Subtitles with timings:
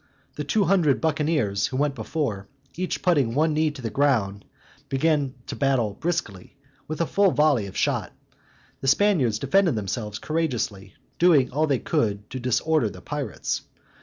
[0.33, 4.45] The two hundred buccaneers, who went before, each putting one knee to the ground,
[4.89, 6.55] began to battle briskly,
[6.87, 8.11] with a full volley of shot:
[8.79, 13.61] the Spaniards defended themselves courageously, doing all they could to disorder the pirates.